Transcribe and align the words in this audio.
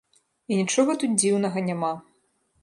І 0.53 0.55
нічога 0.59 0.95
тут 1.03 1.13
дзіўнага 1.19 1.65
няма. 1.69 1.93